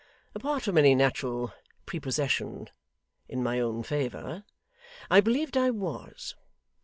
[0.33, 1.53] Apart from any natural
[1.85, 2.71] prepossession
[3.29, 4.43] in my own favour,
[5.11, 6.33] I believed I was.